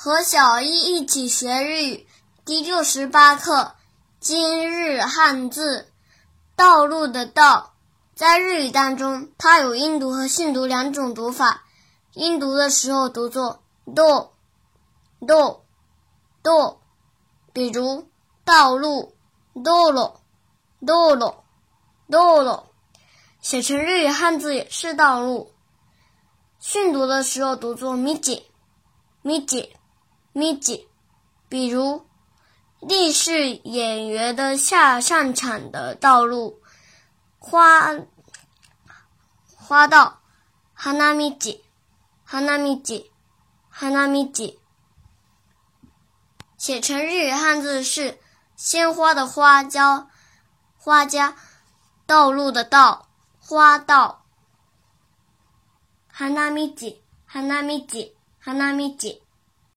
[0.00, 2.06] 和小一一起学日语
[2.44, 3.74] 第六十八课。
[4.20, 5.90] 今日汉字
[6.54, 7.74] “道路”的“道”，
[8.14, 11.64] 在日语当中，它有音读和训读两种读法。
[12.12, 14.30] 音读的时候读作 “do
[15.26, 15.64] do
[16.44, 16.78] do”，
[17.52, 18.08] 比如
[18.46, 19.16] “道路
[19.64, 20.14] ”“道路
[20.86, 21.34] ”“道路
[22.08, 22.62] ”“道路”。
[23.42, 25.50] 写成日语汉字也是“道路”。
[26.60, 28.44] 训读的时候读作 “miji
[29.24, 29.70] miji”。
[30.38, 30.88] 咪吉，
[31.48, 32.06] 比如
[32.78, 36.62] 历史演员的下上场的道路，
[37.40, 37.92] 花
[39.56, 40.20] 花道，
[40.74, 41.64] 哈纳米吉，
[42.24, 43.10] 哈纳米吉，
[43.68, 44.60] 哈纳米吉。
[46.56, 48.20] 写成日语汉字是
[48.54, 50.08] 鲜花的花加
[50.76, 51.34] 花加
[52.06, 53.08] 道路的道，
[53.40, 54.24] 花道。
[56.06, 59.20] 哈纳米吉，哈纳米吉，哈纳米吉。